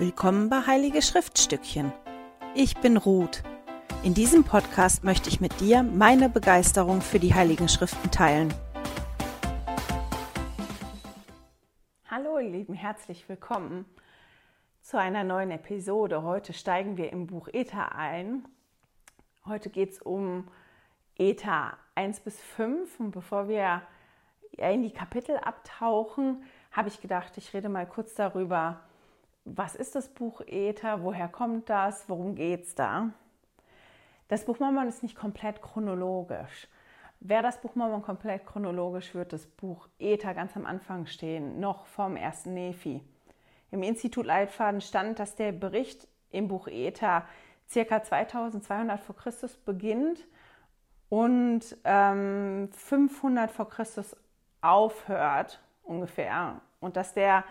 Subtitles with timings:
[0.00, 1.92] Willkommen bei Heilige Schriftstückchen.
[2.54, 3.42] Ich bin Ruth.
[4.04, 8.54] In diesem Podcast möchte ich mit dir meine Begeisterung für die Heiligen Schriften teilen.
[12.08, 13.86] Hallo ihr Lieben, herzlich willkommen
[14.82, 16.22] zu einer neuen Episode.
[16.22, 18.46] Heute steigen wir im Buch Ether ein.
[19.46, 20.46] Heute geht es um
[21.16, 23.82] Ether 1 bis 5 und bevor wir
[24.52, 28.84] in die Kapitel abtauchen, habe ich gedacht, ich rede mal kurz darüber,
[29.44, 33.10] was ist das Buch Ether, woher kommt das, worum geht es da?
[34.28, 36.68] Das Buch Mormon ist nicht komplett chronologisch.
[37.20, 41.86] Wäre das Buch Mormon komplett chronologisch, wird das Buch Ether ganz am Anfang stehen, noch
[41.86, 43.02] vom ersten Nephi.
[43.70, 47.24] Im Institut Leitfaden stand, dass der Bericht im Buch Ether
[47.72, 48.02] ca.
[48.02, 50.26] 2200 vor Christus beginnt
[51.08, 54.16] und ähm, 500 vor Christus
[54.60, 57.44] aufhört ungefähr und dass der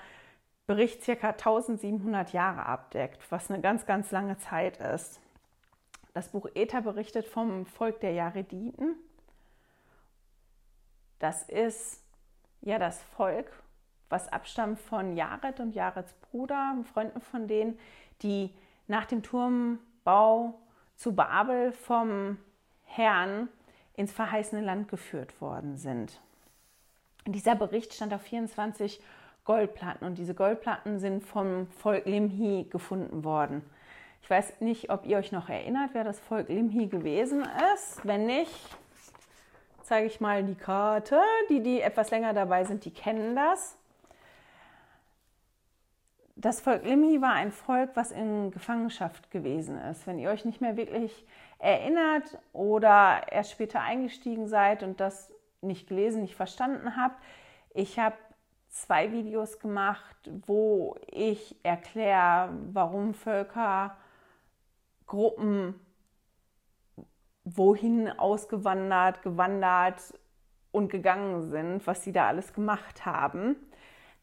[0.67, 5.21] Bericht circa 1700 Jahre abdeckt, was eine ganz, ganz lange Zeit ist.
[6.13, 8.95] Das Buch Ether berichtet vom Volk der Jarediten.
[11.19, 12.03] Das ist
[12.61, 13.49] ja das Volk,
[14.09, 17.79] was abstammt von Jared und Jareds Bruder, Freunden von denen,
[18.21, 18.53] die
[18.87, 20.59] nach dem Turmbau
[20.97, 22.37] zu Babel vom
[22.83, 23.47] Herrn
[23.95, 26.19] ins verheißene Land geführt worden sind.
[27.25, 29.01] Dieser Bericht stand auf 24
[29.47, 33.63] Goldplatten und diese Goldplatten sind vom Volk Limhi gefunden worden.
[34.21, 38.05] Ich weiß nicht, ob ihr euch noch erinnert, wer das Volk Limhi gewesen ist.
[38.05, 38.51] Wenn nicht,
[39.83, 41.21] zeige ich mal die Karte.
[41.49, 43.77] Die, die etwas länger dabei sind, die kennen das.
[46.35, 50.05] Das Volk Limhi war ein Volk, was in Gefangenschaft gewesen ist.
[50.05, 51.25] Wenn ihr euch nicht mehr wirklich
[51.57, 57.15] erinnert oder erst später eingestiegen seid und das nicht gelesen, nicht verstanden habt,
[57.73, 58.15] ich habe
[58.69, 65.75] zwei Videos gemacht, wo ich erkläre, warum Völkergruppen
[67.43, 70.01] wohin ausgewandert, gewandert
[70.71, 73.55] und gegangen sind, was sie da alles gemacht haben.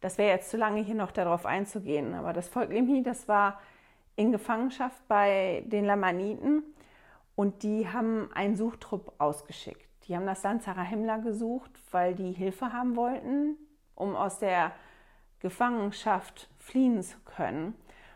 [0.00, 2.14] Das wäre jetzt zu lange, hier noch darauf einzugehen.
[2.14, 3.60] Aber das Volk Limhi, das war
[4.16, 6.62] in Gefangenschaft bei den Lamaniten
[7.34, 9.88] und die haben einen Suchtrupp ausgeschickt.
[10.06, 13.56] Die haben das Land Zarahemla gesucht, weil die Hilfe haben wollten
[13.94, 14.72] um aus der
[15.40, 17.74] Gefangenschaft fliehen zu können.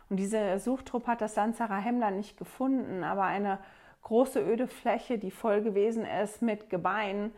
[0.09, 3.59] Und dieser Suchtrupp hat das Land Sarahemla nicht gefunden, aber eine
[4.01, 7.31] große öde Fläche, die voll gewesen ist mit Gebeinen.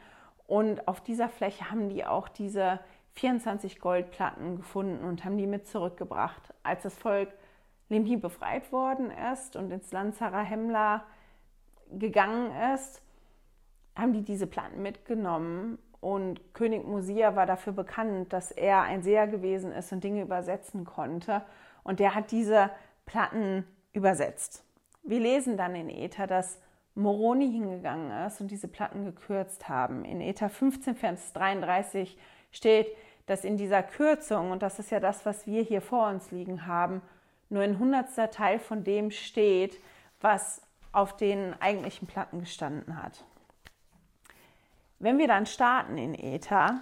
[0.48, 2.80] Und auf dieser Fläche haben die auch diese
[3.14, 6.54] 24 Goldplatten gefunden und haben die mit zurückgebracht.
[6.64, 7.30] Als das Volk
[7.90, 11.04] Limhi befreit worden ist und ins Land Sarahemla
[11.92, 13.02] gegangen ist,
[13.98, 19.28] haben die diese Platten mitgenommen und König Mosia war dafür bekannt, dass er ein Seher
[19.28, 21.44] gewesen ist und Dinge übersetzen konnte.
[21.84, 22.72] Und der hat diese
[23.06, 24.66] Platten übersetzt.
[25.04, 26.60] Wir lesen dann in Ether, dass
[26.96, 30.04] Moroni hingegangen ist und diese Platten gekürzt haben.
[30.04, 32.18] In Ether 15, Vers 33
[32.52, 32.88] steht,
[33.28, 36.66] dass in dieser Kürzung, und das ist ja das, was wir hier vor uns liegen
[36.66, 37.02] haben,
[37.50, 39.80] nur ein hundertster Teil von dem steht,
[40.20, 40.62] was
[40.92, 43.24] auf den eigentlichen Platten gestanden hat.
[45.02, 46.82] Wenn wir dann starten in Ether,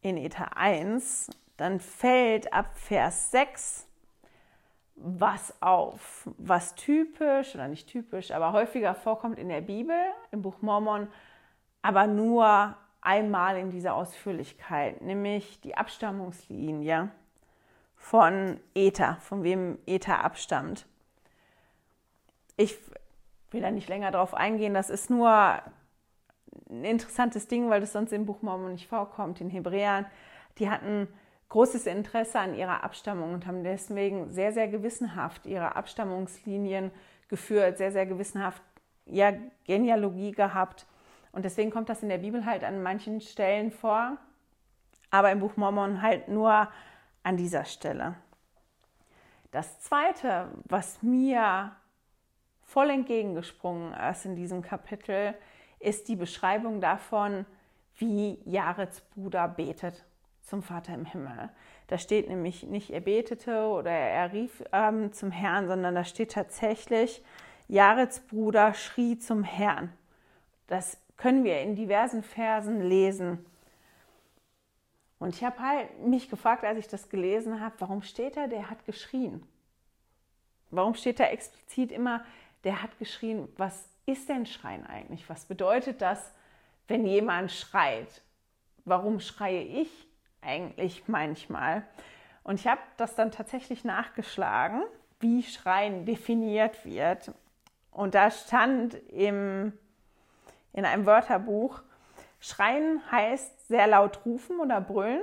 [0.00, 3.86] in Ether 1, dann fällt ab Vers 6
[4.96, 9.96] was auf, was typisch oder nicht typisch, aber häufiger vorkommt in der Bibel,
[10.32, 11.06] im Buch Mormon,
[11.82, 17.10] aber nur einmal in dieser Ausführlichkeit, nämlich die Abstammungslinie
[17.94, 20.84] von Ether, von wem Ether abstammt.
[22.56, 22.76] Ich
[23.52, 25.62] will da nicht länger drauf eingehen, das ist nur
[26.70, 29.40] ein interessantes Ding, weil das sonst im Buch Mormon nicht vorkommt.
[29.40, 30.06] In Hebräern,
[30.58, 31.08] die hatten
[31.48, 36.90] großes Interesse an ihrer Abstammung und haben deswegen sehr, sehr gewissenhaft ihre Abstammungslinien
[37.28, 38.62] geführt, sehr, sehr gewissenhaft
[39.06, 39.32] ja,
[39.64, 40.86] Genealogie gehabt.
[41.32, 44.16] Und deswegen kommt das in der Bibel halt an manchen Stellen vor,
[45.10, 46.68] aber im Buch Mormon halt nur
[47.22, 48.16] an dieser Stelle.
[49.50, 51.72] Das Zweite, was mir
[52.64, 55.34] voll entgegengesprungen ist in diesem Kapitel,
[55.78, 57.46] ist die Beschreibung davon,
[57.96, 60.04] wie Jarets Bruder betet
[60.42, 61.50] zum Vater im Himmel.
[61.88, 66.32] Da steht nämlich nicht, er betete oder er rief ähm, zum Herrn, sondern da steht
[66.32, 67.22] tatsächlich,
[67.68, 69.92] Jarets Bruder schrie zum Herrn.
[70.66, 73.44] Das können wir in diversen Versen lesen.
[75.18, 78.68] Und ich habe halt mich gefragt, als ich das gelesen habe, warum steht da, der
[78.70, 79.42] hat geschrien?
[80.70, 82.24] Warum steht da explizit immer,
[82.66, 83.48] der hat geschrien?
[83.56, 85.28] Was ist denn Schreien eigentlich?
[85.30, 86.34] Was bedeutet das,
[86.88, 88.20] wenn jemand schreit?
[88.84, 89.88] Warum schreie ich
[90.42, 91.86] eigentlich manchmal?
[92.42, 94.82] Und ich habe das dann tatsächlich nachgeschlagen
[95.20, 97.32] wie Schreien definiert wird.
[97.90, 99.72] Und da stand im,
[100.72, 101.82] in einem Wörterbuch,
[102.38, 105.22] Schreien heißt sehr laut rufen oder brüllen,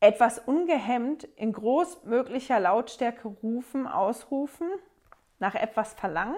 [0.00, 4.68] etwas ungehemmt in großmöglicher Lautstärke rufen, ausrufen,
[5.38, 6.36] nach etwas verlangen.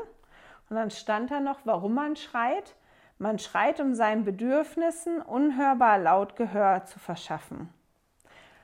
[0.69, 2.75] Und dann stand da noch, warum man schreit.
[3.19, 7.73] Man schreit, um seinen Bedürfnissen unhörbar laut Gehör zu verschaffen.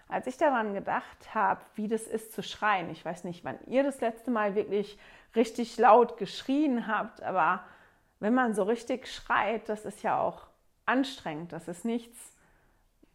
[0.09, 3.83] Als ich daran gedacht habe, wie das ist zu schreien, ich weiß nicht, wann ihr
[3.83, 4.99] das letzte Mal wirklich
[5.35, 7.65] richtig laut geschrien habt, aber
[8.21, 10.47] wenn man so richtig schreit, das ist ja auch
[10.87, 11.53] anstrengend.
[11.53, 12.19] Das ist nichts,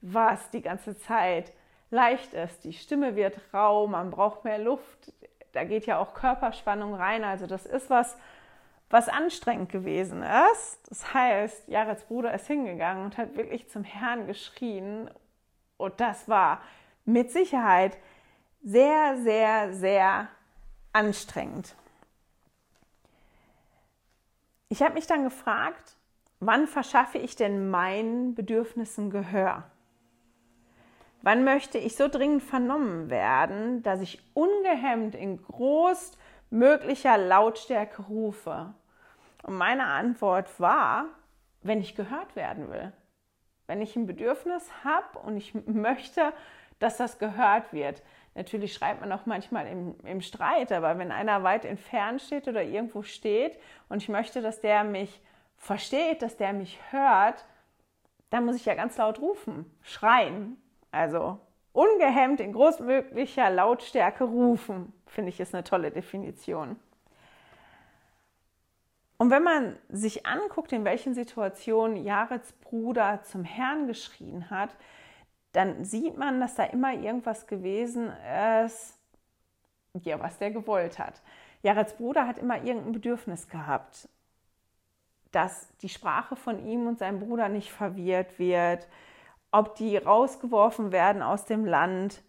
[0.02, 1.54] was die ganze Zeit
[1.90, 2.64] leicht ist.
[2.64, 5.14] Die Stimme wird rau, man braucht mehr Luft.
[5.57, 7.24] Da geht ja auch Körperspannung rein.
[7.24, 8.15] Also das ist was,
[8.92, 10.80] was anstrengend gewesen ist.
[10.88, 15.09] Das heißt, Jarets Bruder ist hingegangen und hat wirklich zum Herrn geschrien.
[15.77, 16.62] Und das war
[17.06, 17.98] mit Sicherheit
[18.62, 20.27] sehr, sehr, sehr
[20.94, 21.75] anstrengend.
[24.69, 25.95] Ich habe mich dann gefragt,
[26.39, 29.63] wann verschaffe ich denn meinen Bedürfnissen Gehör?
[31.22, 38.74] Wann möchte ich so dringend vernommen werden, dass ich ungehemmt in großmöglicher Lautstärke rufe?
[39.44, 41.06] Und meine Antwort war,
[41.62, 42.92] wenn ich gehört werden will.
[43.66, 46.34] Wenn ich ein Bedürfnis habe und ich möchte,
[46.80, 48.04] dass das gehört wird.
[48.36, 52.64] Natürlich schreibt man auch manchmal im, im Streit, aber wenn einer weit entfernt steht oder
[52.64, 53.58] irgendwo steht
[53.90, 55.19] und ich möchte, dass der mich
[55.58, 57.46] versteht, dass der mich hört,
[58.30, 60.62] dann muss ich ja ganz laut rufen, schreien.
[60.92, 61.39] Also
[61.74, 66.78] ungehemmt in großmöglicher Lautstärke rufen, finde ich ist eine tolle Definition.
[69.18, 74.75] Und wenn man sich anguckt, in welchen Situationen Jarets Bruder zum Herrn geschrien hat,
[75.54, 78.12] dann sieht man, dass da immer irgendwas gewesen
[78.63, 78.98] ist,
[80.04, 81.22] ja, was der gewollt hat.
[81.63, 84.07] Jarets Bruder hat immer irgendein Bedürfnis gehabt,
[85.31, 88.88] dass die Sprache von ihm und seinem Bruder nicht verwirrt wird,
[89.57, 92.21] ob die rausgeworfen werden aus dem Land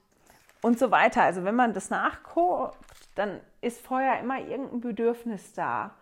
[0.63, 1.23] und so weiter.
[1.23, 2.79] Also wenn man das nachguckt,
[3.15, 5.95] dann ist vorher immer irgendein Bedürfnis da.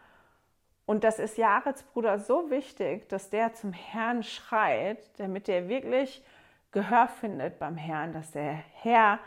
[0.86, 6.24] Und das ist Jarets Bruder so wichtig, dass der zum Herrn schreit, damit der wirklich
[6.70, 9.18] Gehör findet beim Herrn, dass der Herr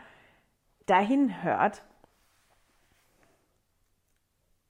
[0.86, 1.82] dahin hört.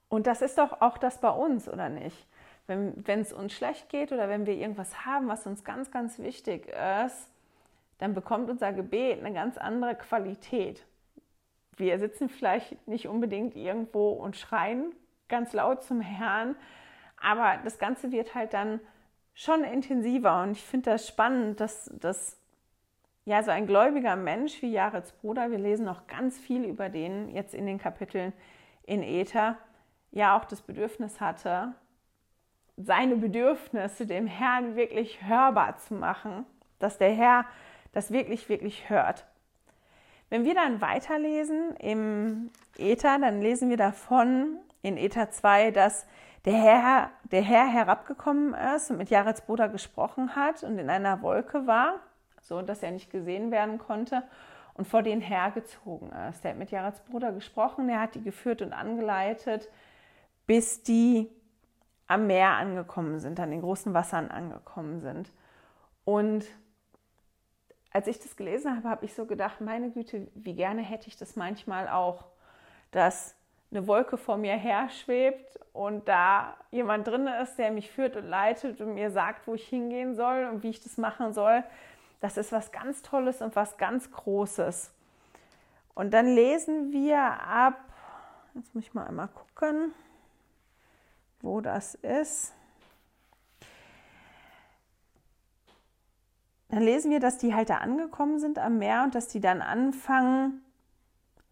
[0.08, 2.26] Und das ist doch auch das bei uns, oder nicht?
[2.70, 6.68] Wenn es uns schlecht geht oder wenn wir irgendwas haben, was uns ganz, ganz wichtig
[7.06, 7.28] ist,
[7.98, 10.84] dann bekommt unser Gebet eine ganz andere Qualität.
[11.76, 14.92] Wir sitzen vielleicht nicht unbedingt irgendwo und schreien
[15.28, 16.56] ganz laut zum Herrn,
[17.20, 18.80] aber das Ganze wird halt dann
[19.34, 22.40] schon intensiver und ich finde das spannend, dass, dass
[23.24, 27.28] ja, so ein gläubiger Mensch wie Jarets Bruder, wir lesen noch ganz viel über den
[27.30, 28.32] jetzt in den Kapiteln
[28.82, 29.56] in Ether,
[30.10, 31.74] ja auch das Bedürfnis hatte,
[32.82, 36.46] seine Bedürfnisse dem Herrn wirklich hörbar zu machen,
[36.78, 37.44] dass der Herr
[37.92, 39.26] das wirklich, wirklich hört.
[40.28, 46.06] Wenn wir dann weiterlesen im Ether, dann lesen wir davon in Ether 2, dass
[46.44, 51.20] der Herr, der Herr herabgekommen ist und mit Jarets Bruder gesprochen hat und in einer
[51.20, 52.00] Wolke war
[52.40, 54.22] so dass er nicht gesehen werden konnte
[54.74, 56.42] und vor den hergezogen ist.
[56.42, 59.68] Der hat mit Jarats Bruder gesprochen, er hat die geführt und angeleitet,
[60.46, 61.28] bis die
[62.10, 65.30] am Meer angekommen sind, an den großen Wassern angekommen sind.
[66.04, 66.44] Und
[67.92, 71.16] als ich das gelesen habe, habe ich so gedacht, meine Güte, wie gerne hätte ich
[71.16, 72.24] das manchmal auch,
[72.90, 73.36] dass
[73.70, 78.26] eine Wolke vor mir her schwebt und da jemand drin ist, der mich führt und
[78.26, 81.62] leitet und mir sagt, wo ich hingehen soll und wie ich das machen soll.
[82.18, 84.92] Das ist was ganz Tolles und was ganz Großes.
[85.94, 87.78] Und dann lesen wir ab,
[88.54, 89.92] jetzt muss ich mal einmal gucken,
[91.42, 92.52] wo das ist.
[96.68, 99.60] Dann lesen wir, dass die halt da angekommen sind am Meer und dass die dann
[99.60, 100.62] anfangen,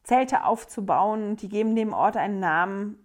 [0.05, 1.37] Zelte aufzubauen.
[1.37, 3.05] Die geben dem Ort einen Namen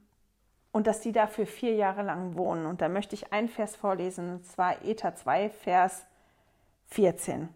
[0.72, 2.66] und dass die da für vier Jahre lang wohnen.
[2.66, 6.06] Und da möchte ich einen Vers vorlesen, und zwar Eta 2, Vers
[6.88, 7.50] 14.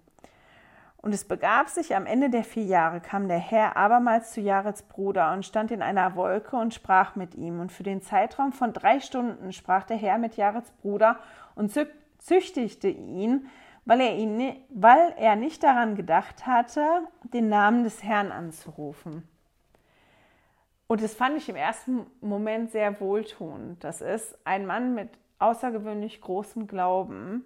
[1.07, 4.83] Und es begab sich, am Ende der vier Jahre kam der Herr abermals zu Jarets
[4.83, 7.61] Bruder und stand in einer Wolke und sprach mit ihm.
[7.61, 11.17] Und für den Zeitraum von drei Stunden sprach der Herr mit Jarets Bruder
[11.55, 11.71] und
[12.19, 13.47] züchtigte ihn,
[13.85, 16.85] weil er, ihn, weil er nicht daran gedacht hatte,
[17.23, 19.25] den Namen des Herrn anzurufen.
[20.87, 23.81] Und das fand ich im ersten Moment sehr wohltuend.
[23.81, 27.45] Das ist ein Mann mit außergewöhnlich großem Glauben,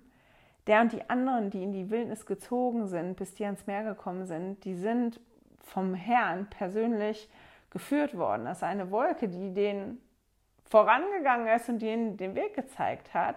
[0.68, 4.26] der und die anderen, die in die Wildnis gezogen sind, bis die ans Meer gekommen
[4.26, 5.20] sind, die sind
[5.60, 7.30] vom Herrn persönlich
[7.70, 8.46] geführt worden.
[8.46, 10.00] Das ist eine Wolke, die denen
[10.70, 13.36] vorangegangen ist und denen den Weg gezeigt hat.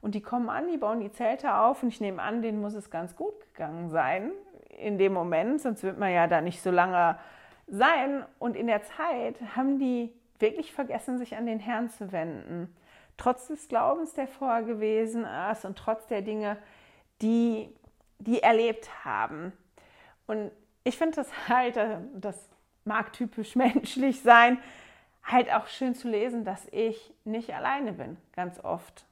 [0.00, 2.74] Und die kommen an, die bauen die Zelte auf und ich nehme an, denen muss
[2.74, 4.32] es ganz gut gegangen sein
[4.78, 7.18] in dem Moment, sonst wird man ja da nicht so lange
[7.66, 8.24] sein.
[8.38, 12.74] Und in der Zeit haben die wirklich vergessen, sich an den Herrn zu wenden.
[13.16, 16.58] Trotz des Glaubens, der vorher gewesen ist und trotz der Dinge,
[17.22, 17.74] die
[18.18, 19.52] die erlebt haben.
[20.26, 20.50] Und
[20.84, 22.48] ich finde das halt, äh, das
[22.84, 24.58] mag typisch menschlich sein,
[25.24, 29.04] halt auch schön zu lesen, dass ich nicht alleine bin, ganz oft.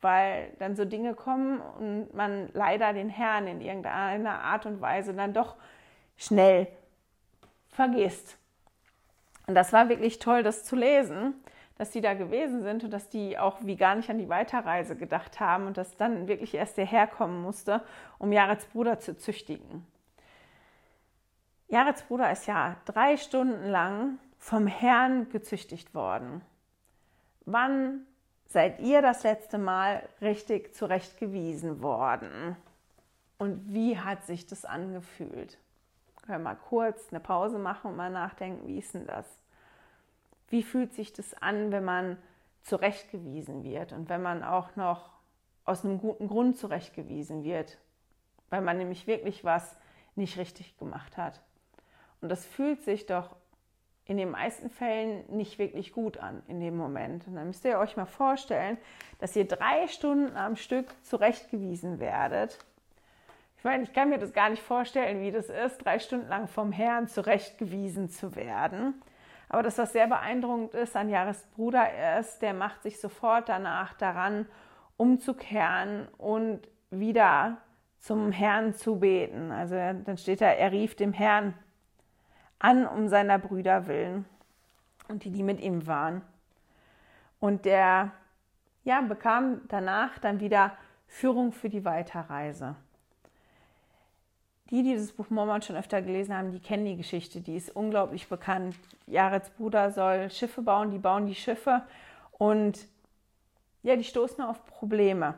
[0.00, 5.14] Weil dann so Dinge kommen und man leider den Herrn in irgendeiner Art und Weise
[5.14, 5.56] dann doch
[6.16, 6.68] schnell
[7.70, 8.36] vergisst.
[9.46, 11.34] Und das war wirklich toll, das zu lesen,
[11.76, 14.96] dass die da gewesen sind und dass die auch wie gar nicht an die Weiterreise
[14.96, 17.82] gedacht haben und dass dann wirklich erst der Herr kommen musste,
[18.18, 19.86] um Jarets Bruder zu züchtigen.
[21.68, 26.40] Jarets Bruder ist ja drei Stunden lang vom Herrn gezüchtigt worden.
[27.44, 28.06] Wann
[28.46, 32.56] seid ihr das letzte Mal richtig zurechtgewiesen worden?
[33.38, 35.58] Und wie hat sich das angefühlt?
[36.22, 39.26] Können wir mal kurz eine Pause machen und mal nachdenken, wie ist denn das?
[40.48, 42.18] Wie fühlt sich das an, wenn man
[42.62, 45.10] zurechtgewiesen wird und wenn man auch noch
[45.64, 47.78] aus einem guten Grund zurechtgewiesen wird,
[48.50, 49.76] weil man nämlich wirklich was
[50.14, 51.40] nicht richtig gemacht hat?
[52.20, 53.36] Und das fühlt sich doch
[54.06, 57.26] in den meisten Fällen nicht wirklich gut an in dem Moment.
[57.26, 58.78] Und dann müsst ihr euch mal vorstellen,
[59.18, 62.58] dass ihr drei Stunden am Stück zurechtgewiesen werdet.
[63.58, 66.46] Ich meine, ich kann mir das gar nicht vorstellen, wie das ist, drei Stunden lang
[66.46, 68.94] vom Herrn zurechtgewiesen zu werden.
[69.48, 73.94] Aber das, was sehr beeindruckend ist an Jahres Bruder ist, der macht sich sofort danach
[73.94, 74.46] daran,
[74.96, 76.60] umzukehren und
[76.90, 77.58] wieder
[77.98, 79.52] zum Herrn zu beten.
[79.52, 81.54] Also dann steht da, er rief dem Herrn
[82.58, 84.24] an um seiner Brüder willen
[85.08, 86.22] und die, die mit ihm waren.
[87.38, 88.12] Und der
[88.84, 90.76] ja, bekam danach dann wieder
[91.08, 92.76] Führung für die Weiterreise.
[94.70, 97.74] Die, die das Buch Mormon schon öfter gelesen haben, die kennen die Geschichte, die ist
[97.74, 98.74] unglaublich bekannt.
[99.06, 101.82] Jarets Bruder soll Schiffe bauen, die bauen die Schiffe
[102.32, 102.86] und
[103.82, 105.34] ja, die stoßen auf Probleme.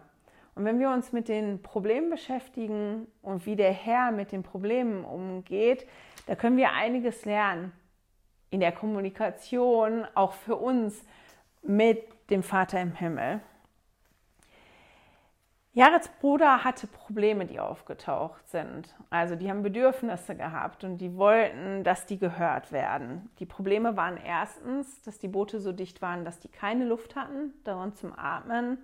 [0.55, 5.05] Und wenn wir uns mit den Problemen beschäftigen und wie der Herr mit den Problemen
[5.05, 5.87] umgeht,
[6.27, 7.73] da können wir einiges lernen
[8.51, 11.05] in der Kommunikation, auch für uns
[11.63, 13.41] mit dem Vater im Himmel.
[15.79, 18.97] Jarets Bruder hatte Probleme, die aufgetaucht sind.
[19.11, 23.31] Also die haben Bedürfnisse gehabt und die wollten, dass die gehört werden.
[23.39, 27.55] Die Probleme waren erstens, dass die Boote so dicht waren, dass die keine Luft hatten,
[27.63, 28.79] daran zum Atmen.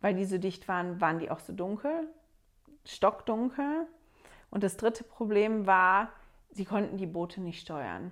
[0.00, 2.08] Weil die so dicht waren, waren die auch so dunkel,
[2.84, 3.86] stockdunkel.
[4.50, 6.08] Und das dritte Problem war,
[6.50, 8.10] sie konnten die Boote nicht steuern.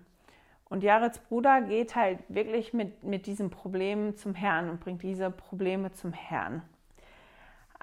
[0.69, 5.29] Und Jarets Bruder geht halt wirklich mit, mit diesem Problem zum Herrn und bringt diese
[5.29, 6.63] Probleme zum Herrn.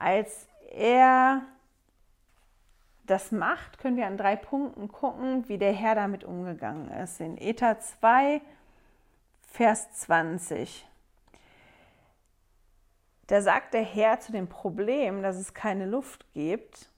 [0.04, 1.44] Als er
[3.06, 7.22] das macht, können wir an drei Punkten gucken, wie der Herr damit umgegangen ist.
[7.22, 8.42] In Eta 2,
[9.48, 10.86] Vers 20.
[13.28, 16.90] Da sagt der Herr zu dem Problem, dass es keine Luft gibt,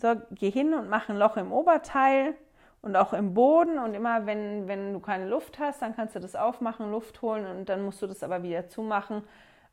[0.00, 2.34] so, geh hin und mach ein Loch im Oberteil
[2.82, 3.78] und auch im Boden.
[3.78, 7.46] Und immer, wenn, wenn du keine Luft hast, dann kannst du das aufmachen, Luft holen
[7.46, 9.22] und dann musst du das aber wieder zumachen,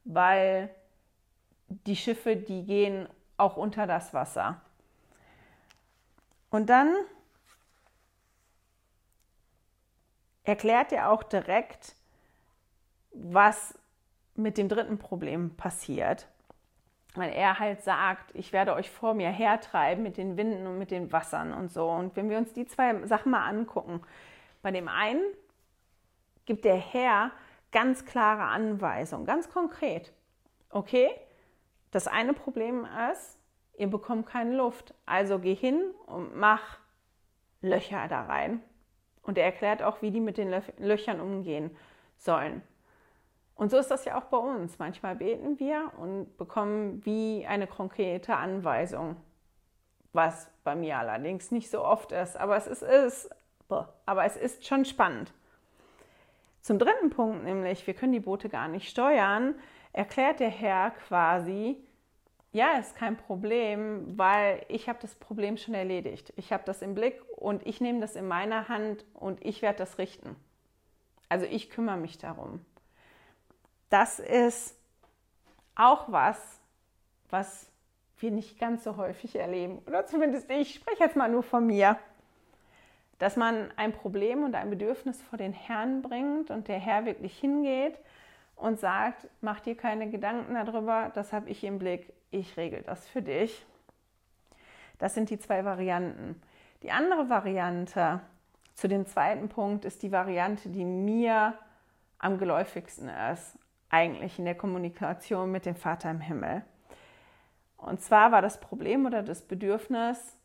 [0.03, 0.69] weil
[1.67, 3.07] die Schiffe, die gehen
[3.37, 4.61] auch unter das Wasser.
[6.49, 6.95] Und dann
[10.43, 11.95] erklärt er auch direkt,
[13.11, 13.77] was
[14.35, 16.27] mit dem dritten Problem passiert
[17.17, 20.91] weil er halt sagt, ich werde euch vor mir hertreiben mit den Winden und mit
[20.91, 21.89] den Wassern und so.
[21.89, 24.01] Und wenn wir uns die zwei Sachen mal angucken,
[24.61, 25.23] bei dem einen
[26.45, 27.31] gibt der Herr
[27.71, 30.13] ganz klare Anweisungen, ganz konkret.
[30.69, 31.09] Okay,
[31.95, 33.39] das eine Problem ist,
[33.77, 34.93] ihr bekommt keine Luft.
[35.05, 36.77] Also geh hin und mach
[37.61, 38.61] Löcher da rein.
[39.21, 41.75] Und er erklärt auch, wie die mit den Löchern umgehen
[42.17, 42.61] sollen.
[43.55, 44.77] Und so ist das ja auch bei uns.
[44.77, 49.15] Manchmal beten wir und bekommen wie eine konkrete Anweisung,
[50.11, 53.29] was bei mir allerdings nicht so oft ist, aber es ist, ist
[54.05, 55.33] aber es ist schon spannend.
[56.61, 59.55] Zum dritten Punkt nämlich, wir können die Boote gar nicht steuern,
[59.95, 61.77] erklärt der Herr quasi,
[62.51, 66.31] ja, ist kein Problem, weil ich habe das Problem schon erledigt.
[66.37, 69.79] Ich habe das im Blick und ich nehme das in meiner Hand und ich werde
[69.79, 70.35] das richten.
[71.27, 72.61] Also ich kümmere mich darum
[73.89, 74.77] das ist
[75.75, 76.59] auch was,
[77.29, 77.71] was
[78.19, 79.79] wir nicht ganz so häufig erleben.
[79.87, 81.97] Oder zumindest ich spreche jetzt mal nur von mir.
[83.17, 87.39] dass man ein Problem und ein Bedürfnis vor den Herrn bringt und der Herr wirklich
[87.39, 87.97] hingeht
[88.65, 93.07] und sagt, mach dir keine Gedanken darüber, das habe ich im Blick, ich regel das
[93.07, 93.63] für dich.
[94.97, 96.41] Das sind die zwei Varianten.
[96.81, 98.21] Die andere Variante
[98.73, 101.53] zu dem zweiten Punkt ist die Variante, die mir
[102.17, 103.55] am geläufigsten ist,
[103.91, 106.63] eigentlich in der Kommunikation mit dem Vater im Himmel.
[107.77, 110.35] Und zwar war das Problem oder das Bedürfnis,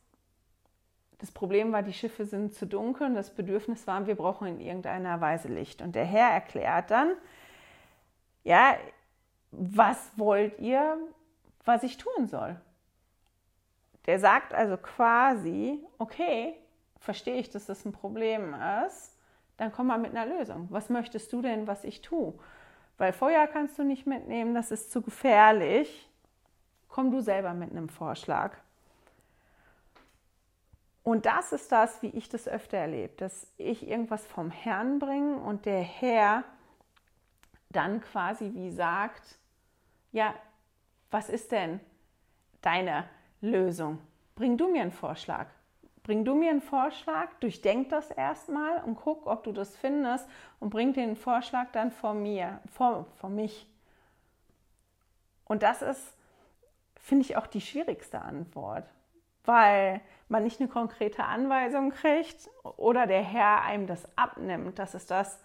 [1.17, 4.61] das Problem war, die Schiffe sind zu dunkel und das Bedürfnis war, wir brauchen in
[4.61, 5.81] irgendeiner Weise Licht.
[5.81, 7.13] Und der Herr erklärt dann,
[8.45, 8.77] ja,
[9.51, 10.97] was wollt ihr,
[11.65, 12.61] was ich tun soll?
[14.07, 16.55] Der sagt also quasi, okay,
[16.99, 18.55] verstehe ich, dass das ein Problem
[18.87, 19.17] ist,
[19.57, 20.69] dann komm mal mit einer Lösung.
[20.71, 22.35] Was möchtest du denn, was ich tue?
[22.97, 26.09] Weil Feuer kannst du nicht mitnehmen, das ist zu gefährlich.
[26.89, 28.57] Komm du selber mit einem Vorschlag.
[31.03, 35.37] Und das ist das, wie ich das öfter erlebe, dass ich irgendwas vom Herrn bringe
[35.37, 36.45] und der Herr
[37.71, 39.39] dann quasi wie sagt,
[40.13, 40.35] ja,
[41.11, 41.81] was ist denn
[42.61, 43.05] deine
[43.41, 43.99] Lösung?
[44.35, 45.47] Bring du mir einen Vorschlag.
[46.03, 50.71] Bring du mir einen Vorschlag, durchdenk das erstmal und guck, ob du das findest und
[50.71, 53.67] bring den Vorschlag dann vor mir, vor, vor mich.
[55.45, 56.15] Und das ist,
[56.97, 58.89] finde ich, auch die schwierigste Antwort,
[59.45, 64.79] weil man nicht eine konkrete Anweisung kriegt oder der Herr einem das abnimmt.
[64.79, 65.39] Das ist das,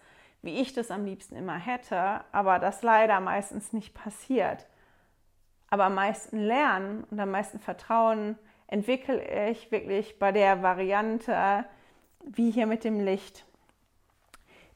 [0.46, 4.68] wie ich das am liebsten immer hätte, aber das leider meistens nicht passiert.
[5.70, 8.38] Aber am meisten lernen und am meisten Vertrauen
[8.68, 11.66] entwickle ich wirklich bei der Variante
[12.24, 13.46] wie hier mit dem Licht.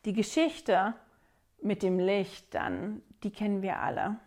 [0.06, 0.94] Die Geschichte
[1.62, 4.18] mit dem Licht dann, die kennen wir alle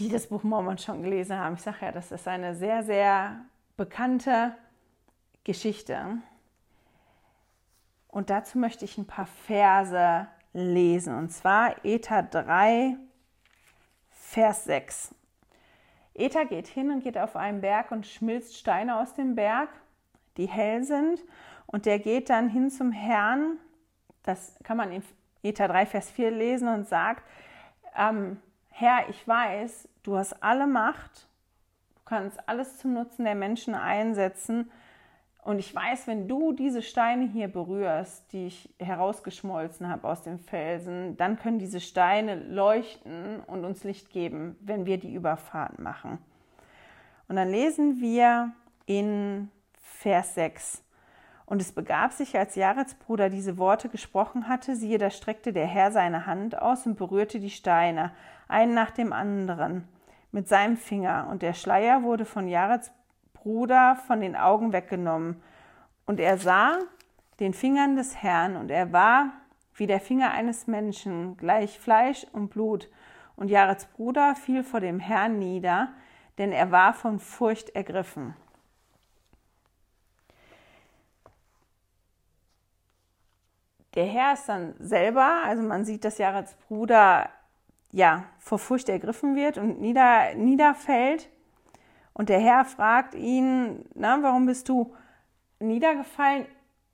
[0.00, 1.54] die das Buch Mormon schon gelesen haben.
[1.54, 3.44] Ich sage ja, das ist eine sehr, sehr
[3.76, 4.54] bekannte
[5.44, 6.18] Geschichte.
[8.10, 11.16] Und dazu möchte ich ein paar Verse lesen.
[11.16, 12.96] Und zwar Eta 3,
[14.10, 15.14] Vers 6.
[16.14, 19.68] Eta geht hin und geht auf einen Berg und schmilzt Steine aus dem Berg,
[20.36, 21.20] die hell sind.
[21.66, 23.58] Und der geht dann hin zum Herrn.
[24.24, 25.04] Das kann man in
[25.42, 27.24] Eta 3, Vers 4 lesen und sagt,
[27.96, 31.28] ähm, Herr, ich weiß, du hast alle Macht,
[31.94, 34.70] du kannst alles zum Nutzen der Menschen einsetzen.
[35.42, 40.38] Und ich weiß, wenn du diese Steine hier berührst, die ich herausgeschmolzen habe aus dem
[40.38, 46.18] Felsen, dann können diese Steine leuchten und uns Licht geben, wenn wir die Überfahrt machen.
[47.28, 48.52] Und dann lesen wir
[48.86, 49.50] in
[49.80, 50.84] Vers 6.
[51.46, 55.66] Und es begab sich, als Jarets Bruder diese Worte gesprochen hatte, siehe, da streckte der
[55.66, 58.12] Herr seine Hand aus und berührte die Steine,
[58.46, 59.88] einen nach dem anderen,
[60.32, 61.28] mit seinem Finger.
[61.30, 62.92] Und der Schleier wurde von Jarets
[63.42, 65.42] Bruder von den Augen weggenommen.
[66.06, 66.78] Und er sah
[67.38, 69.32] den Fingern des Herrn, und er war
[69.74, 72.88] wie der Finger eines Menschen, gleich Fleisch und Blut.
[73.36, 75.88] Und Jarets Bruder fiel vor dem Herrn nieder,
[76.36, 78.34] denn er war von Furcht ergriffen.
[83.94, 87.28] Der Herr ist dann selber, also man sieht, dass Jareds Bruder
[87.90, 91.28] ja vor Furcht ergriffen wird und nieder, niederfällt.
[92.20, 94.94] Und der Herr fragt ihn, na, warum bist du
[95.58, 96.44] niedergefallen?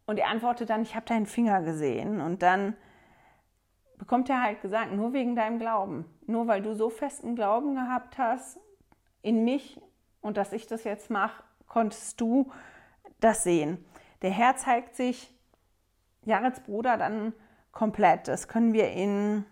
[0.07, 2.21] Und er antwortet dann, ich habe deinen Finger gesehen.
[2.21, 2.77] Und dann
[3.99, 8.19] bekommt er halt gesagt, nur wegen deinem Glauben, nur weil du so festen Glauben gehabt
[8.19, 8.61] hast
[9.21, 9.81] in mich
[10.21, 12.53] und dass ich das jetzt mache, konntest du
[13.19, 13.85] das sehen.
[14.23, 15.35] Der Herr zeigt sich
[16.23, 17.33] Jarets Bruder dann
[17.73, 18.29] komplett.
[18.29, 19.45] Das können wir in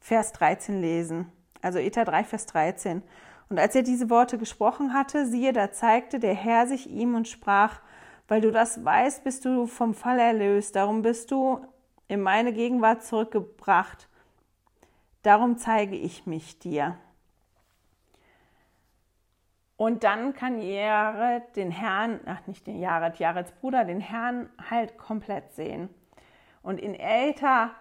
[0.00, 1.30] Vers 13 lesen.
[1.60, 3.02] Also Eta 3, Vers 13.
[3.52, 7.28] Und als er diese Worte gesprochen hatte, siehe, da zeigte der Herr sich ihm und
[7.28, 7.82] sprach,
[8.26, 11.60] weil du das weißt, bist du vom Fall erlöst, darum bist du
[12.08, 14.08] in meine Gegenwart zurückgebracht.
[15.22, 16.96] Darum zeige ich mich dir.
[19.76, 24.96] Und dann kann Jared den Herrn, ach nicht den Jared, Jareds Bruder, den Herrn halt
[24.96, 25.90] komplett sehen.
[26.62, 27.72] Und in Elter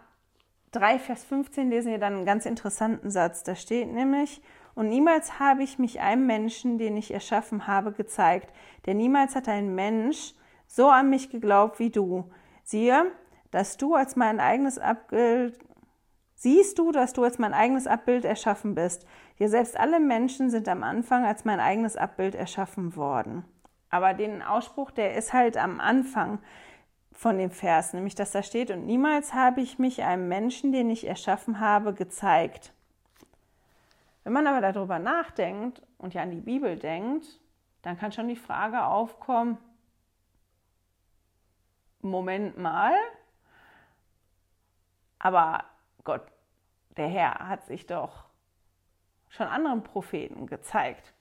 [0.71, 3.43] 3, Vers 15 lesen wir dann einen ganz interessanten Satz.
[3.43, 4.41] Da steht nämlich,
[4.75, 8.53] und niemals habe ich mich einem Menschen, den ich erschaffen habe, gezeigt,
[8.85, 10.33] denn niemals hat ein Mensch
[10.67, 12.31] so an mich geglaubt wie du.
[12.63, 13.11] Siehe,
[13.51, 15.59] dass du als mein eigenes Abbild,
[16.35, 19.05] siehst du, dass du als mein eigenes Abbild erschaffen bist.
[19.37, 23.43] Ja, selbst alle Menschen sind am Anfang als mein eigenes Abbild erschaffen worden.
[23.89, 26.39] Aber den Ausspruch, der ist halt am Anfang
[27.11, 30.89] von dem Vers, nämlich dass da steht, und niemals habe ich mich einem Menschen, den
[30.89, 32.73] ich erschaffen habe, gezeigt.
[34.23, 37.39] Wenn man aber darüber nachdenkt und ja an die Bibel denkt,
[37.81, 39.57] dann kann schon die Frage aufkommen,
[42.01, 42.93] Moment mal,
[45.19, 45.65] aber
[46.03, 46.23] Gott,
[46.97, 48.25] der Herr hat sich doch
[49.29, 51.13] schon anderen Propheten gezeigt.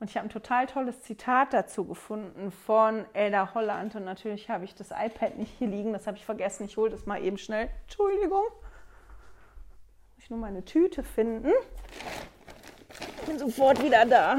[0.00, 3.96] Und ich habe ein total tolles Zitat dazu gefunden von Elda Holland.
[3.96, 6.66] Und natürlich habe ich das iPad nicht hier liegen, das habe ich vergessen.
[6.66, 7.68] Ich hole das mal eben schnell.
[7.82, 8.44] Entschuldigung.
[10.14, 11.50] Muss ich nur meine Tüte finden.
[13.28, 14.38] Bin sofort wieder da.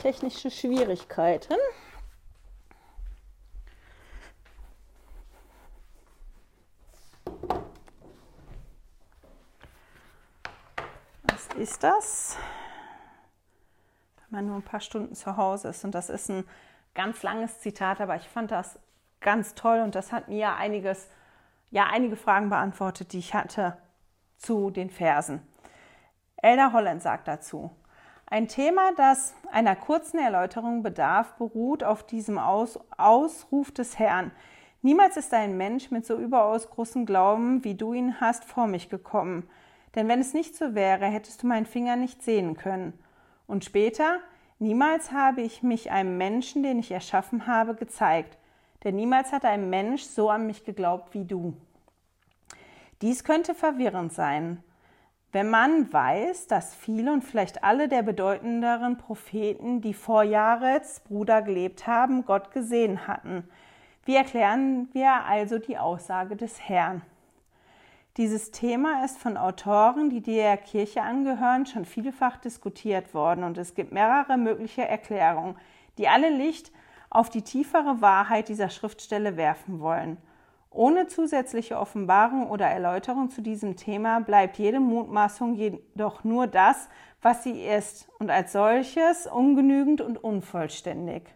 [0.00, 1.56] Technische Schwierigkeiten.
[11.24, 12.36] Was ist das?
[14.34, 15.84] man nur ein paar Stunden zu Hause ist.
[15.84, 16.44] Und das ist ein
[16.94, 18.78] ganz langes Zitat, aber ich fand das
[19.20, 21.08] ganz toll und das hat mir einiges,
[21.70, 23.76] ja, einige Fragen beantwortet, die ich hatte
[24.36, 25.40] zu den Versen.
[26.36, 27.70] Elder Holland sagt dazu,
[28.26, 34.32] ein Thema, das einer kurzen Erläuterung bedarf, beruht auf diesem Aus Ausruf des Herrn.
[34.82, 38.88] Niemals ist ein Mensch mit so überaus großem Glauben, wie du ihn hast, vor mich
[38.88, 39.48] gekommen.
[39.94, 42.98] Denn wenn es nicht so wäre, hättest du meinen Finger nicht sehen können.
[43.46, 44.18] Und später,
[44.58, 48.38] niemals habe ich mich einem Menschen, den ich erschaffen habe, gezeigt,
[48.82, 51.54] denn niemals hat ein Mensch so an mich geglaubt wie du.
[53.02, 54.62] Dies könnte verwirrend sein,
[55.34, 61.42] wenn man weiß, dass viele und vielleicht alle der bedeutenderen Propheten, die vor Jarets Bruder
[61.42, 63.42] gelebt haben, Gott gesehen hatten.
[64.04, 67.02] Wie erklären wir also die Aussage des Herrn?
[68.16, 73.74] Dieses Thema ist von Autoren, die der Kirche angehören, schon vielfach diskutiert worden und es
[73.74, 75.56] gibt mehrere mögliche Erklärungen,
[75.98, 76.70] die alle Licht
[77.10, 80.16] auf die tiefere Wahrheit dieser Schriftstelle werfen wollen.
[80.74, 86.88] Ohne zusätzliche Offenbarung oder Erläuterung zu diesem Thema bleibt jede Mutmaßung jedoch nur das,
[87.22, 91.32] was sie ist und als solches ungenügend und unvollständig.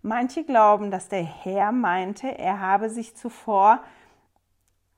[0.00, 3.80] Manche glauben, dass der Herr meinte, er habe sich zuvor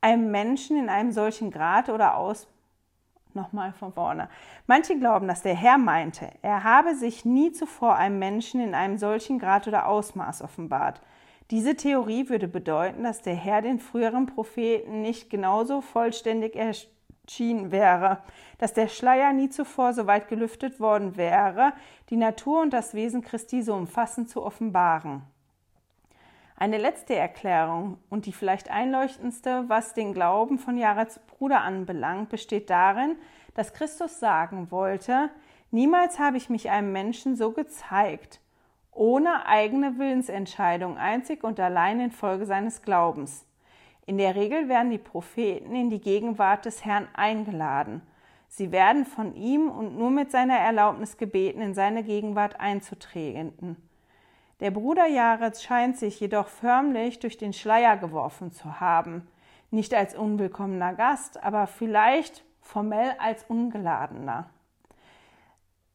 [0.03, 2.47] einem Menschen in einem solchen Grad oder aus
[3.33, 4.29] Nochmal von vorne.
[4.69, 8.97] Manche glauben, dass der Herr meinte, er habe sich nie zuvor einem Menschen in einem
[8.97, 11.01] solchen Grad oder Ausmaß offenbart.
[11.51, 18.23] Diese Theorie würde bedeuten, dass der Herr den früheren Propheten nicht genauso vollständig erschienen wäre,
[18.59, 21.75] dass der Schleier nie zuvor so weit gelüftet worden wäre,
[22.09, 25.23] die Natur und das Wesen Christi so umfassend zu offenbaren.
[26.57, 32.71] Eine letzte Erklärung und die vielleicht einleuchtendste, was den Glauben von Jarets Bruder anbelangt, besteht
[32.71, 33.17] darin,
[33.55, 35.31] dass Christus sagen wollte,
[35.73, 38.41] niemals habe ich mich einem Menschen so gezeigt,
[38.95, 43.47] ohne eigene Willensentscheidung, einzig und allein infolge seines Glaubens.
[44.07, 48.03] In der Regel werden die Propheten in die Gegenwart des Herrn eingeladen.
[48.49, 53.77] Sie werden von ihm und nur mit seiner Erlaubnis gebeten, in seine Gegenwart einzutreten.
[54.61, 59.27] Der Bruder Jarets scheint sich jedoch förmlich durch den Schleier geworfen zu haben.
[59.71, 64.51] Nicht als unwillkommener Gast, aber vielleicht formell als Ungeladener.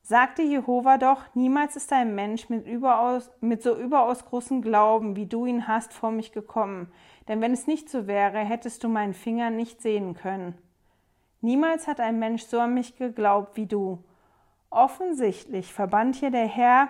[0.10, 5.28] Sagte Jehova doch, niemals ist ein Mensch mit, überaus, mit so überaus großem Glauben, wie
[5.28, 6.92] du ihn hast, vor mich gekommen.
[7.28, 10.58] Denn wenn es nicht so wäre, hättest du meinen Finger nicht sehen können.
[11.42, 14.04] Niemals hat ein Mensch so an mich geglaubt wie du.
[14.72, 16.90] Offensichtlich verband hier der Herr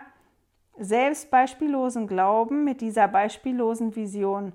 [0.78, 4.54] selbst beispiellosen Glauben mit dieser beispiellosen Vision.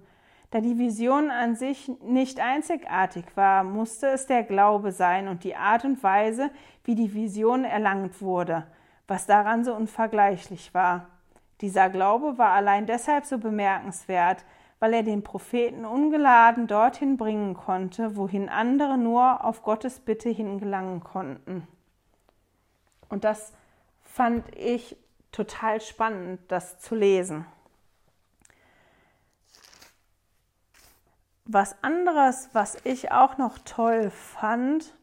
[0.55, 5.57] Da die Vision an sich nicht einzigartig war, musste es der Glaube sein und die
[5.57, 6.49] Art und Weise,
[6.85, 8.64] wie die Vision erlangt wurde,
[9.09, 11.09] was daran so unvergleichlich war.
[11.61, 14.45] Dieser Glaube war allein deshalb so bemerkenswert,
[14.79, 21.01] weil er den Propheten ungeladen dorthin bringen konnte, wohin andere nur auf Gottes Bitte hingelangen
[21.01, 21.67] konnten.
[23.09, 23.53] Und das
[24.05, 24.97] fand ich
[25.33, 27.45] total spannend, das zu lesen.
[31.46, 34.94] Was anderes, was ich auch noch toll fand,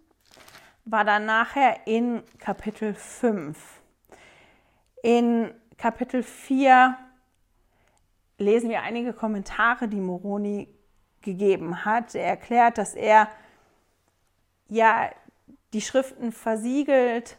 [0.86, 3.60] war dann nachher in Kapitel 5.
[5.04, 6.98] In Kapitel 4
[8.40, 10.68] lesen wir einige Kommentare, die Moroni
[11.22, 12.16] gegeben hat.
[12.16, 13.30] Er erklärt, dass er
[14.68, 15.12] ja
[15.74, 17.38] die Schriften versiegelt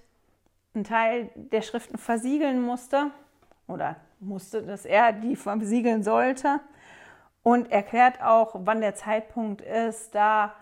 [0.75, 3.11] einen Teil der Schriften versiegeln musste
[3.67, 6.61] oder musste, dass er die versiegeln sollte
[7.43, 10.55] und erklärt auch, wann der Zeitpunkt ist, da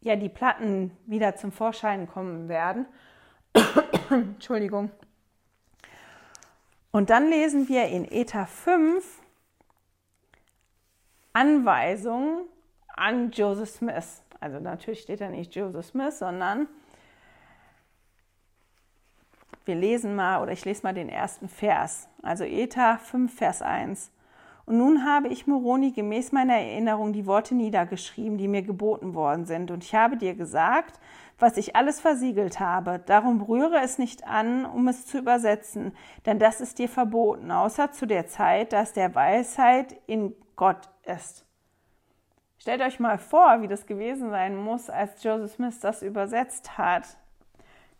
[0.00, 2.86] ja die Platten wieder zum Vorschein kommen werden.
[4.10, 4.90] Entschuldigung.
[6.90, 9.22] Und dann lesen wir in ETA 5
[11.32, 12.46] Anweisungen
[12.88, 14.22] an Joseph Smith.
[14.40, 16.68] Also natürlich steht da nicht Joseph Smith, sondern
[19.66, 22.08] wir lesen mal oder ich lese mal den ersten Vers.
[22.22, 24.10] Also Eta 5, Vers 1.
[24.66, 29.46] Und nun habe ich Moroni gemäß meiner Erinnerung die Worte niedergeschrieben, die mir geboten worden
[29.46, 29.70] sind.
[29.70, 30.98] Und ich habe dir gesagt,
[31.38, 32.98] was ich alles versiegelt habe.
[32.98, 35.92] Darum rühre es nicht an, um es zu übersetzen,
[36.26, 41.46] denn das ist dir verboten, außer zu der Zeit, dass der Weisheit in Gott ist.
[42.58, 47.04] Stellt euch mal vor, wie das gewesen sein muss, als Joseph Smith das übersetzt hat.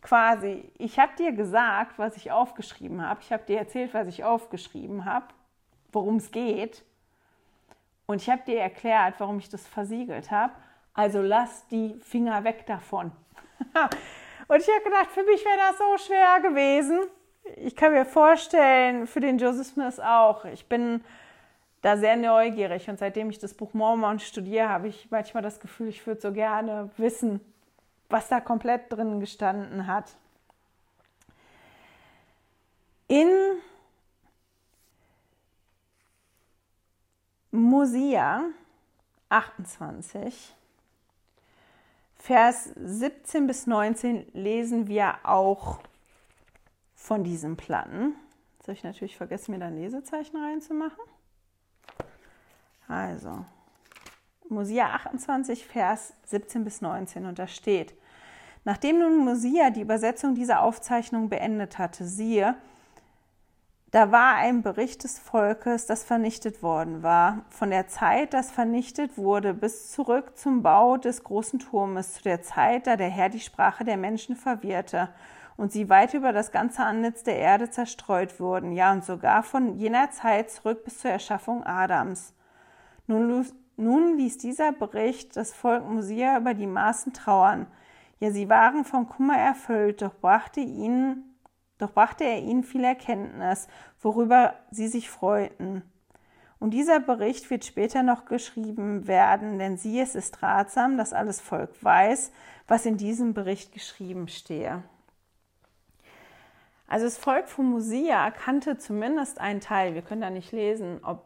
[0.01, 3.21] Quasi, ich habe dir gesagt, was ich aufgeschrieben habe.
[3.21, 5.27] Ich habe dir erzählt, was ich aufgeschrieben habe,
[5.91, 6.83] worum es geht.
[8.05, 10.53] Und ich habe dir erklärt, warum ich das versiegelt habe.
[10.93, 13.11] Also lass die Finger weg davon.
[14.47, 17.01] Und ich habe gedacht, für mich wäre das so schwer gewesen.
[17.57, 20.45] Ich kann mir vorstellen, für den Joseph Smith auch.
[20.45, 21.03] Ich bin
[21.81, 25.87] da sehr neugierig und seitdem ich das Buch Mormon studiere, habe ich manchmal das Gefühl,
[25.89, 27.39] ich würde so gerne wissen,
[28.09, 30.15] was da komplett drin gestanden hat.
[33.07, 33.29] In
[37.57, 38.43] Mosia
[39.29, 40.53] 28
[42.17, 45.79] Vers 17 bis 19 lesen wir auch
[46.93, 48.13] von diesem Platten.
[48.57, 51.03] Jetzt habe ich natürlich vergessen, mir da ein Lesezeichen reinzumachen.
[52.87, 53.43] Also,
[54.49, 57.95] Mosia 28, Vers 17 bis 19, und da steht,
[58.65, 62.55] Nachdem nun Mosia die Übersetzung dieser Aufzeichnung beendet hatte, siehe,
[63.91, 69.17] da war ein Bericht des Volkes, das vernichtet worden war, von der Zeit, das vernichtet
[69.17, 73.39] wurde, bis zurück zum Bau des großen Turmes, zu der Zeit, da der Herr die
[73.39, 75.09] Sprache der Menschen verwirrte
[75.55, 79.75] und sie weit über das ganze Antlitz der Erde zerstreut wurden, ja und sogar von
[79.75, 82.33] jener Zeit zurück bis zur Erschaffung Adams.
[83.07, 83.45] Nun,
[83.77, 87.67] nun ließ dieser Bericht das Volk Mosia über die Maßen trauern.
[88.19, 91.36] Ja, sie waren vom Kummer erfüllt, doch brachte ihnen
[91.77, 93.67] doch brachte er ihnen viel Erkenntnis,
[94.01, 95.83] worüber sie sich freuten.
[96.59, 101.39] Und dieser Bericht wird später noch geschrieben werden, denn sie es ist ratsam, dass alles
[101.39, 102.31] Volk weiß,
[102.67, 104.83] was in diesem Bericht geschrieben stehe.
[106.87, 109.93] Also das Volk von Mosia kannte zumindest einen Teil.
[109.93, 111.25] Wir können da nicht lesen, ob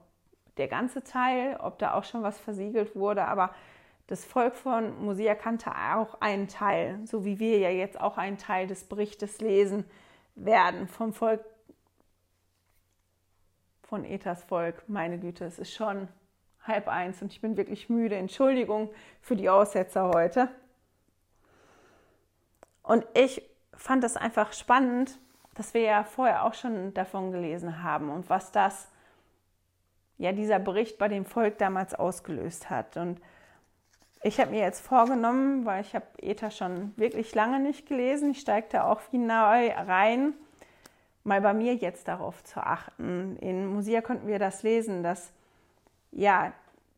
[0.58, 3.52] der ganze Teil, ob da auch schon was versiegelt wurde, aber
[4.08, 8.38] das Volk von Mosia kannte auch einen Teil, so wie wir ja jetzt auch einen
[8.38, 9.86] Teil des Berichtes lesen,
[10.36, 11.44] werden vom Volk,
[13.84, 14.88] von Ethas Volk.
[14.88, 16.08] Meine Güte, es ist schon
[16.64, 18.16] halb eins und ich bin wirklich müde.
[18.16, 18.90] Entschuldigung
[19.22, 20.50] für die Aussetzer heute.
[22.84, 23.42] Und ich
[23.74, 25.18] fand es einfach spannend,
[25.56, 28.90] dass wir ja vorher auch schon davon gelesen haben und was das,
[30.18, 32.96] ja, dieser Bericht bei dem Volk damals ausgelöst hat.
[32.98, 33.20] Und
[34.24, 38.40] ich habe mir jetzt vorgenommen, weil ich habe ETA schon wirklich lange nicht gelesen, ich
[38.40, 40.34] steige da auch wie neu rein,
[41.24, 43.38] mal bei mir jetzt darauf zu achten.
[43.38, 45.34] In Musia konnten wir das lesen, dass
[46.12, 46.54] ja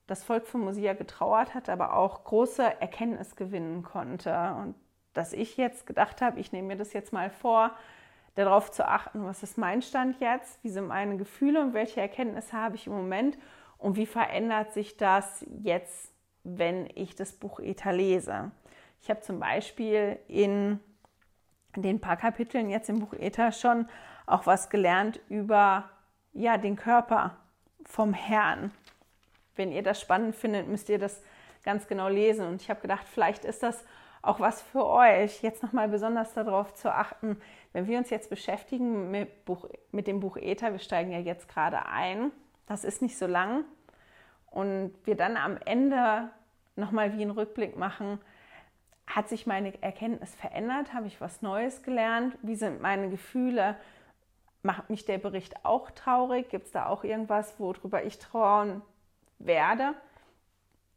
[0.07, 4.55] das Volk von Musia getrauert hat, aber auch große Erkenntnis gewinnen konnte.
[4.59, 4.75] Und
[5.13, 7.71] dass ich jetzt gedacht habe, ich nehme mir das jetzt mal vor,
[8.35, 12.53] darauf zu achten, was ist mein Stand jetzt, wie sind meine Gefühle und welche Erkenntnisse
[12.53, 13.37] habe ich im Moment
[13.77, 16.12] und wie verändert sich das jetzt
[16.43, 18.51] wenn ich das Buch ETA lese.
[19.01, 20.79] Ich habe zum Beispiel in
[21.75, 23.87] den paar Kapiteln jetzt im Buch ETA schon
[24.25, 25.89] auch was gelernt über
[26.33, 27.37] ja, den Körper
[27.85, 28.71] vom Herrn.
[29.55, 31.21] Wenn ihr das spannend findet, müsst ihr das
[31.63, 32.47] ganz genau lesen.
[32.47, 33.83] Und ich habe gedacht, vielleicht ist das
[34.21, 37.37] auch was für euch, jetzt nochmal besonders darauf zu achten,
[37.73, 41.49] wenn wir uns jetzt beschäftigen mit, Buch, mit dem Buch ETA, wir steigen ja jetzt
[41.49, 42.31] gerade ein,
[42.65, 43.65] das ist nicht so lang,
[44.53, 46.29] und wir dann am Ende
[46.75, 48.19] nochmal wie einen Rückblick machen,
[49.07, 50.93] hat sich meine Erkenntnis verändert?
[50.93, 52.37] Habe ich was Neues gelernt?
[52.41, 53.75] Wie sind meine Gefühle?
[54.61, 56.49] Macht mich der Bericht auch traurig?
[56.49, 58.81] Gibt es da auch irgendwas, worüber ich trauern
[59.39, 59.93] werde?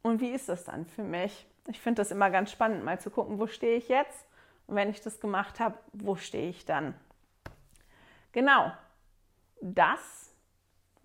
[0.02, 1.46] Und wie ist das dann für mich?
[1.66, 4.26] Ich finde das immer ganz spannend, mal zu gucken, wo stehe ich jetzt?
[4.68, 6.94] Und wenn ich das gemacht habe, wo stehe ich dann?
[8.32, 8.70] Genau,
[9.60, 10.25] das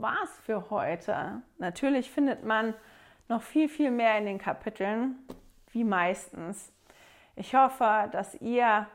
[0.02, 1.42] war's für heute.
[1.58, 2.74] Natürlich findet man
[3.28, 5.16] noch viel, viel mehr in den Kapiteln,
[5.72, 6.74] wie meistens.
[7.36, 8.88] Ich hoffe, dass ihr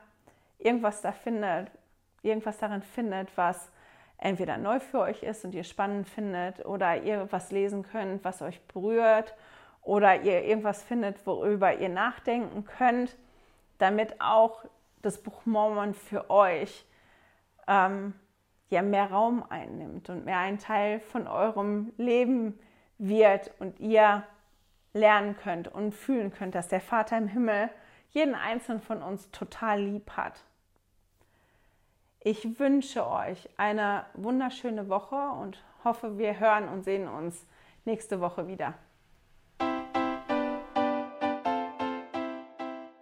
[0.59, 1.71] irgendwas da findet,
[2.21, 3.71] irgendwas darin findet, was
[4.17, 8.41] entweder neu für euch ist und ihr spannend findet oder ihr was lesen könnt, was
[8.41, 9.35] euch berührt
[9.81, 13.15] oder ihr irgendwas findet, worüber ihr nachdenken könnt,
[13.77, 14.65] damit auch
[15.01, 16.85] das Buch Mormon für euch
[17.67, 18.13] ähm,
[18.69, 22.59] ja mehr Raum einnimmt und mehr ein Teil von eurem Leben
[22.97, 24.23] wird und ihr
[24.93, 27.69] lernen könnt und fühlen könnt, dass der Vater im Himmel
[28.09, 30.43] jeden einzelnen von uns total lieb hat.
[32.19, 37.45] Ich wünsche euch eine wunderschöne Woche und hoffe, wir hören und sehen uns
[37.85, 38.73] nächste Woche wieder.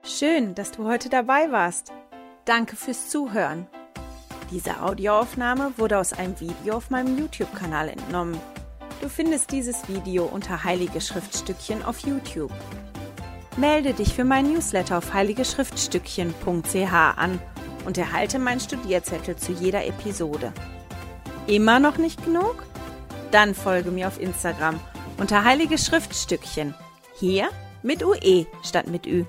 [0.03, 1.91] Schön, dass du heute dabei warst.
[2.45, 3.67] Danke fürs Zuhören.
[4.51, 8.39] Diese Audioaufnahme wurde aus einem Video auf meinem YouTube-Kanal entnommen.
[9.01, 12.51] Du findest dieses Video unter Heilige Schriftstückchen auf YouTube.
[13.57, 17.39] Melde dich für mein Newsletter auf heiligeschriftstückchen.ch an
[17.85, 20.51] und erhalte meinen Studierzettel zu jeder Episode.
[21.47, 22.63] Immer noch nicht genug?
[23.31, 24.79] Dann folge mir auf Instagram
[25.17, 26.73] unter Heilige Schriftstückchen.
[27.17, 27.49] Hier
[27.83, 29.25] mit UE statt mit Ü.